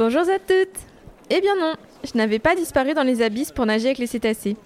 [0.00, 0.80] Bonjour à toutes
[1.28, 1.74] Eh bien non,
[2.04, 4.56] je n'avais pas disparu dans les abysses pour nager avec les cétacés.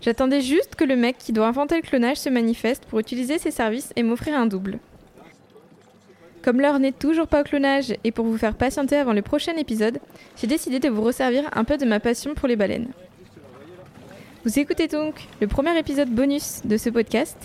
[0.00, 3.50] J'attendais juste que le mec qui doit inventer le clonage se manifeste pour utiliser ses
[3.50, 4.78] services et m'offrir un double.
[6.40, 9.52] Comme l'heure n'est toujours pas au clonage et pour vous faire patienter avant le prochain
[9.58, 9.98] épisode,
[10.40, 12.88] j'ai décidé de vous resservir un peu de ma passion pour les baleines.
[14.46, 17.36] Vous écoutez donc le premier épisode bonus de ce podcast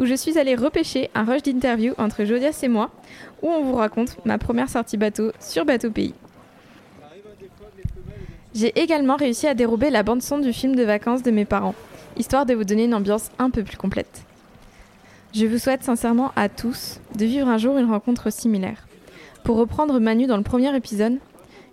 [0.00, 2.90] où je suis allée repêcher un rush d'interview entre Jodias et moi
[3.42, 6.12] où on vous raconte ma première sortie bateau sur Bateau Pays.
[8.58, 11.76] J'ai également réussi à dérober la bande-son du film de vacances de mes parents,
[12.16, 14.24] histoire de vous donner une ambiance un peu plus complète.
[15.32, 18.88] Je vous souhaite sincèrement à tous de vivre un jour une rencontre similaire.
[19.44, 21.18] Pour reprendre Manu dans le premier épisode,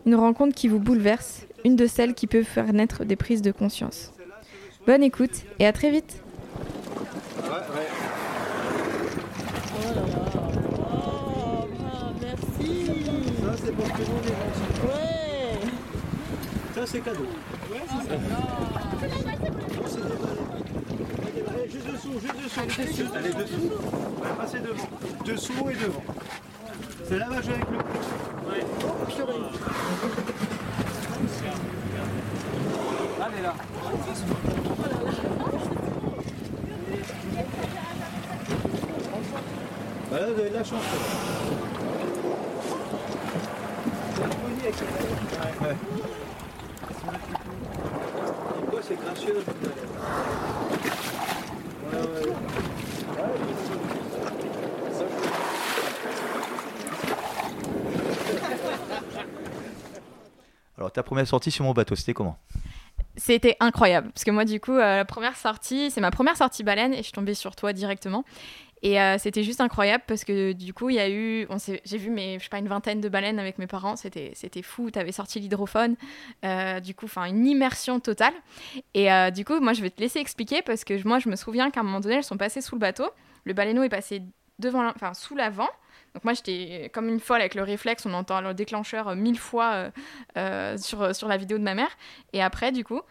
[0.06, 3.52] une rencontre qui vous bouleverse, une de celles qui peut faire naître des prises de
[3.52, 4.14] conscience.
[4.86, 6.22] Bonne écoute et à très vite
[16.75, 17.22] Ça, c'est cadeau.
[17.72, 18.16] Ouais, c'est ça.
[21.48, 22.60] Allez, juste dessous, juste dessous.
[23.16, 23.72] Allez, dessous.
[24.22, 24.90] Ouais, passez devant.
[25.26, 26.04] Dessous et devant.
[27.08, 28.64] C'est là va jouer avec le Ouais.
[28.84, 29.34] Oh, purée.
[33.22, 33.54] Allez là.
[40.10, 40.84] Voilà, vous avez de la chance.
[45.42, 45.68] Ouais.
[45.68, 45.76] ouais.
[60.78, 62.38] Alors, ta première sortie sur mon bateau, c'était comment?
[63.18, 66.64] C'était incroyable, parce que moi, du coup, euh, la première sortie, c'est ma première sortie
[66.64, 68.26] baleine, et je suis tombée sur toi directement.
[68.81, 71.47] Et euh, c'était juste incroyable parce que du coup, il y a eu,
[71.85, 73.95] j'ai vu mes, je sais pas, une vingtaine de baleines avec mes parents.
[73.95, 74.91] C'était, c'était fou.
[74.91, 75.95] Tu avais sorti l'hydrophone.
[76.44, 78.34] Euh, du coup, enfin, une immersion totale.
[78.94, 81.35] Et euh, du coup, moi, je vais te laisser expliquer parce que moi, je me
[81.35, 83.09] souviens qu'à un moment donné, elles sont passées sous le bateau.
[83.46, 84.22] Le baleineau est passé
[84.59, 85.69] devant, enfin, sous l'avant.
[86.14, 88.06] Donc moi, j'étais comme une folle avec le réflexe.
[88.06, 89.90] On entend le déclencheur mille fois
[90.78, 91.97] sur, sur la vidéo de ma mère.
[92.31, 93.02] Et après, du coup,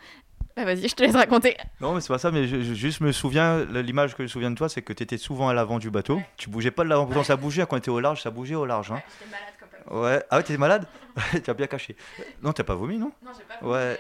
[0.57, 1.57] bah, vas-y, je te laisse raconter.
[1.81, 4.51] Non, mais c'est pas ça, mais je, juste me souviens, l'image que je me souviens
[4.51, 6.21] de toi, c'est que tu étais souvent à l'avant du bateau.
[6.37, 8.55] Tu bougeais pas de l'avant, pourtant ça bougeait quand on était au large, ça bougeait
[8.55, 8.93] au large.
[8.93, 8.97] Hein.
[8.97, 9.55] Ouais, j'étais malade
[9.91, 10.87] Ouais, ah ouais, t'étais malade?
[11.45, 11.97] Tu as bien caché.
[12.43, 13.13] Non, t'as pas vomi, non?
[13.25, 13.73] Non, j'ai pas vomi.
[13.73, 13.99] Ouais.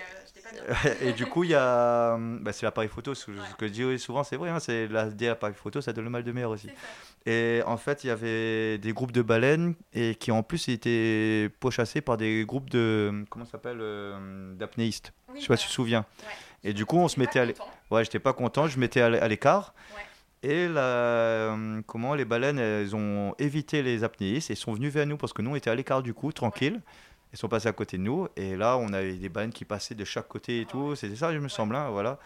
[1.00, 2.16] et du coup, il y a.
[2.19, 3.15] Bah, c'est l'appareil photo.
[3.15, 4.50] Ce que je dis souvent, c'est vrai.
[4.50, 6.69] Hein, c'est l'appareil photo, ça donne le mal de mer aussi.
[7.27, 11.50] Et en fait, il y avait des groupes de baleines et qui en plus étaient
[11.60, 13.25] pochassés par des groupes de.
[13.31, 15.12] Comment ça s'appelle euh, D'apnéistes.
[15.34, 16.04] je sais pas si tu te souviens.
[16.62, 17.69] Et du coup, on se mettait à l'écart.
[17.91, 18.69] Ouais, j'étais pas content.
[18.69, 19.75] Je mettais à l'écart.
[20.43, 21.56] Et la,
[21.87, 25.41] comment les baleines, elles ont évité les apnéistes et sont venues vers nous parce que
[25.41, 26.83] nous, on était à l'écart du coup, tranquille.
[27.34, 28.28] Ils sont passés à côté de nous.
[28.37, 30.95] Et là, on avait des baleines qui passaient de chaque côté et tout.
[30.95, 31.75] C'était ça, je me semble.
[31.75, 32.21] Hein, voilà.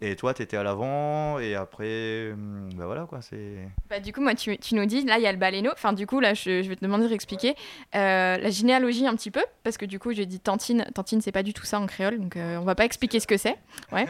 [0.00, 3.68] Et toi, tu étais à l'avant, et après, ben voilà quoi, c'est...
[3.88, 5.70] Bah, du coup, moi, tu, tu nous dis, là, il y a le baleineau.
[5.72, 7.54] Enfin, du coup, là, je, je vais te demander de réexpliquer
[7.94, 10.86] euh, la généalogie un petit peu, parce que du coup, j'ai dit tantine.
[10.94, 13.26] Tantine, c'est pas du tout ça en créole, donc euh, on va pas expliquer ce
[13.26, 13.56] que c'est.
[13.90, 14.04] Ouais.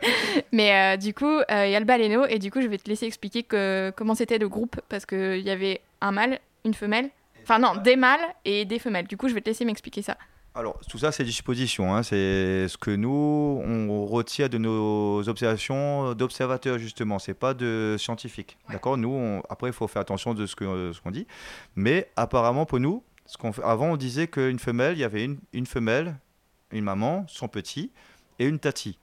[0.52, 2.88] Mais euh, du coup, il y a le baleineau, et du coup, je vais te
[2.88, 7.10] laisser expliquer que, comment c'était le groupe, parce qu'il y avait un mâle, une femelle.
[7.48, 9.06] Enfin, non, des mâles et des femelles.
[9.06, 10.16] Du coup, je vais te laisser m'expliquer ça.
[10.56, 11.94] Alors, tout ça, c'est des suppositions.
[11.94, 12.02] Hein.
[12.02, 17.20] C'est ce que nous, on retient de nos observations d'observateurs, justement.
[17.20, 18.58] C'est pas de scientifiques.
[18.68, 18.96] D'accord?
[18.96, 21.28] Nous, après, il faut faire attention de ce qu'on ce qu'on dit.
[21.76, 25.38] Mais apparemment, pour nous, ce qu'on avant, on disait qu'une femelle, il y avait une,
[25.52, 26.16] une, femelle,
[26.72, 27.92] une maman, son petit,
[28.40, 28.98] et une tati.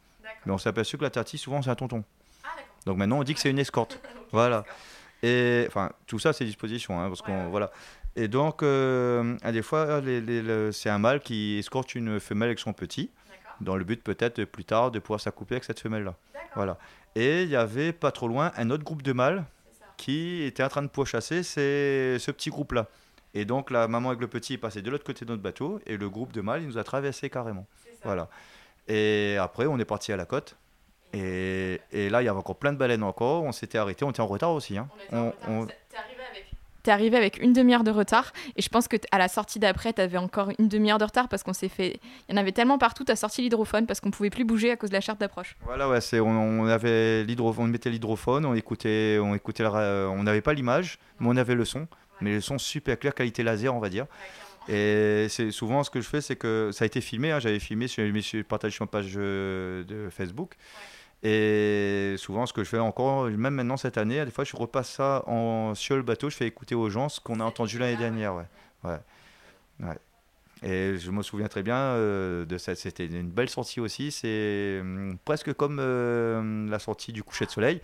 [0.46, 2.04] Mais on s'est aperçu que la tati, souvent, c'est un tonton.
[2.44, 2.48] Ah,
[2.86, 4.02] Donc maintenant, on dit que c'est une escorte.
[4.34, 4.66] voilà.
[5.22, 7.00] Et enfin, tout ça, c'est disposition.
[7.00, 7.72] Hein, parce qu'on, voilà.
[8.16, 10.02] Et donc, euh, à des fois,
[10.72, 13.10] c'est un mâle qui escorte une femelle avec son petit,
[13.62, 16.16] dans le but peut-être plus tard de pouvoir s'accoupler avec cette femelle-là.
[16.56, 16.78] Voilà.
[17.16, 19.46] Et il y avait pas trop loin un autre groupe de mâles
[19.98, 22.88] qui était en train de pourchasser ce petit groupe-là.
[23.36, 25.80] Et donc la maman avec le petit est passée de l'autre côté de notre bateau
[25.88, 27.66] et le groupe de mâles il nous a traversé carrément.
[28.04, 28.30] Voilà.
[28.88, 30.56] Et après on est parti à la côte.
[31.14, 33.44] Et, et, là il y avait encore plein de baleines encore.
[33.44, 34.78] On s'était arrêté, on était en retard aussi.
[34.78, 34.88] Hein.
[35.12, 35.68] On, on,
[36.84, 38.32] t'es arrivé avec une demi-heure de retard.
[38.56, 41.44] Et je pense que à la sortie d'après t'avais encore une demi-heure de retard parce
[41.44, 44.30] qu'on s'est fait il y en avait tellement partout t'as sorti l'hydrophone parce qu'on pouvait
[44.30, 45.56] plus bouger à cause de la charte d'approche.
[45.66, 50.54] Voilà c'est on, avait l'hydrophone on mettait l'hydrophone on écoutait on écoutait on n'avait pas
[50.54, 51.88] l'image mais on avait le son.
[52.22, 54.06] Mais le son super clair qualité laser on va dire.
[54.70, 57.60] Et c'est souvent ce que je fais c'est que ça a été filmé hein, j'avais
[57.60, 58.04] filmé sur,
[58.46, 60.56] partagé sur ma page euh, de Facebook
[61.24, 64.90] et souvent, ce que je fais encore, même maintenant cette année, des fois, je repasse
[64.90, 67.96] ça en, sur le bateau, je fais écouter aux gens ce qu'on a entendu l'année
[67.96, 68.36] dernière.
[68.36, 68.98] Ouais.
[69.80, 69.98] Ouais.
[70.64, 72.76] Et je me souviens très bien euh, de ça.
[72.76, 74.12] C'était une belle sortie aussi.
[74.12, 77.82] C'est hum, presque comme euh, la sortie du coucher de soleil.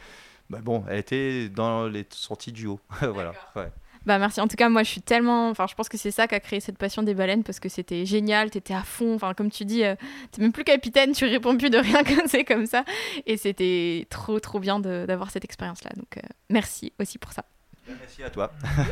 [0.50, 2.80] Bah bon, elle était dans les sorties du haut.
[3.02, 3.34] voilà.
[3.56, 3.70] Ouais.
[4.06, 4.42] Bah merci.
[4.42, 5.50] En tout cas, moi, je suis tellement.
[5.50, 7.70] Enfin, je pense que c'est ça qui a créé cette passion des baleines parce que
[7.70, 8.50] c'était génial.
[8.50, 9.16] T'étais à fond.
[9.16, 9.96] Enfin, comme tu dis, euh,
[10.32, 11.12] t'es même plus capitaine.
[11.12, 12.84] Tu réponds plus de rien quand c'est comme ça.
[13.26, 15.92] Et c'était trop, trop bien d'avoir cette expérience-là.
[15.96, 17.46] Donc, euh, merci aussi pour ça.
[17.88, 18.52] Merci à toi.